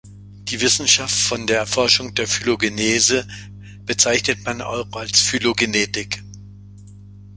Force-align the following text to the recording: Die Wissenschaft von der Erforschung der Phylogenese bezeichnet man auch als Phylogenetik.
Die 0.49 0.61
Wissenschaft 0.61 1.15
von 1.15 1.45
der 1.45 1.59
Erforschung 1.59 2.15
der 2.15 2.25
Phylogenese 2.27 3.27
bezeichnet 3.85 4.43
man 4.43 4.59
auch 4.63 4.91
als 4.93 5.19
Phylogenetik. 5.21 6.23